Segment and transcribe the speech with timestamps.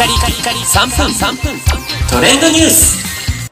[0.00, 1.60] カリカリカリ3分3分
[2.10, 3.50] トレンドニュース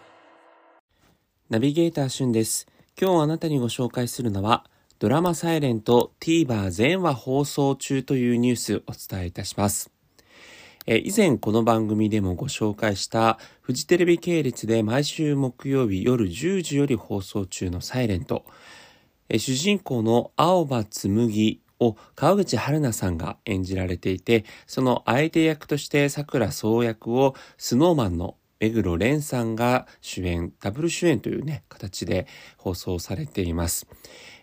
[1.51, 2.67] ナビゲーターしゅんです。
[2.99, 4.65] 今日あなたにご紹介するのは、
[4.99, 9.91] ドラマサイレント TVer 全話放送中というニュースをお伝えいたします。
[10.87, 18.47] え以前この番組でもご紹介したフジテレビ系列で毎週木曜日夜10時より放送中のサイレント。
[19.29, 33.87] え主人公の青葉紬を川口春奈さんが演じられていて、その相手役として桜総役をスノーマンの目黒蓮さんが主演、ダブル主演というね、形で放送されています。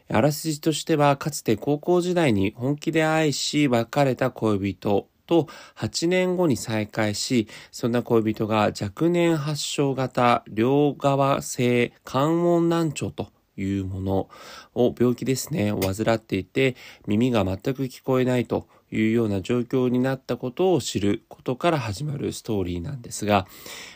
[0.09, 14.29] あらすじとしては、かつて高校時代に本気で愛し別れた恋人と8年後に再会し、そんな恋人が若年発症型両側性肝温難聴というもの
[14.73, 16.75] を病気ですね、を患っていて
[17.07, 23.47] 耳が全く聞こえないというような状況になったことを知ることから始まるストーリーなんですが、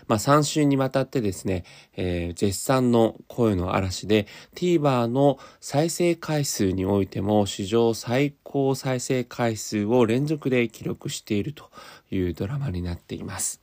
[0.08, 1.64] まあ3週にわたってですね、
[1.96, 11.70] えー、絶賛の声の嵐で TVer の再生回数においても史上最高再生回数を連続で記録していると
[12.12, 13.62] いうドラマになっています。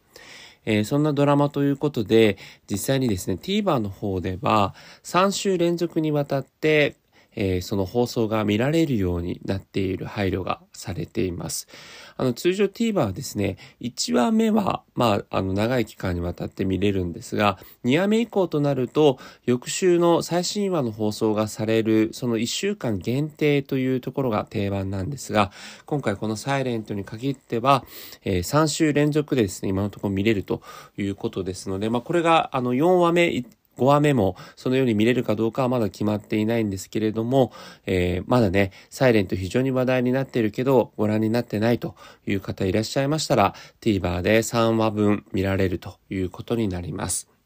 [0.66, 2.36] えー、そんなドラマということで、
[2.70, 6.96] 実際にですね、TVer の方では3週連続にわたって、
[7.36, 11.68] えー、その放送が見られるようになっている配慮がされています。
[12.16, 25.52] あの、通常 TVer はですね、1話目は、まあ、あの、長い期間にわたって見れるんですが、2話目以降となると、翌週の最新話の放送がされる、その1週間限定というところが定番なんですが、
[25.84, 27.84] 今回このサイレントに限っては、
[28.24, 30.62] えー、3週連続でですね、今のところ見れると
[30.96, 33.44] いうことですので、まあ、これが、あの、4話目、
[33.76, 37.52] 5話目もそのように見れるかどうかはまだ決まっていないんですけれども、
[37.86, 41.94] えー、まだね、サイレント非常に話題になっているけど、ご覧になってないと
[42.26, 47.36] いう方いらっしゃいましたら、TVer で3話分見られるということになります。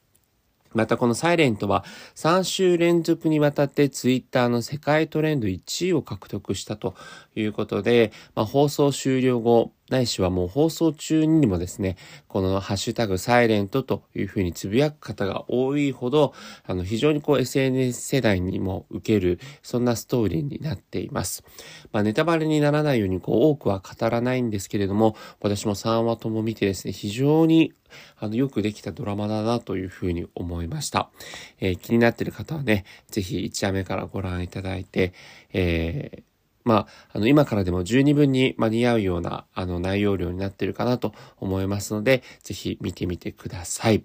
[0.73, 1.85] またこのサイレントは
[2.15, 6.95] 3週連続にわたってツイッターの世界トレンド1位を獲得したと
[7.35, 11.97] いうことで、まあ、放送終了後、ないしはもう放送中にもですね、
[12.29, 16.33] このハッシュタグサイレントというふうにつぶやく方が多いほど、
[16.65, 21.45] あの非常にこう SNS 世代にも受ける、そんなストーリーになっています。
[21.93, 27.73] まあネタバレにならないようにこう多くは語らないんですけれども、私も3話とも見てですね、非常に
[28.19, 31.11] あのよくできたドラマだなというふうに思いました。
[31.59, 35.13] えー、気になっている方はね、ぜひ1話目からご覧いただいて、
[35.53, 36.30] えー
[36.65, 44.05] まあ、あの、今からでも十二分に間に合うような、あの、内容量になっているかなと思いますので、ぜひ見てみてください。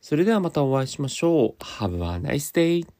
[0.00, 1.62] それではまたお会いしましょう。
[1.62, 2.93] Have a nice day!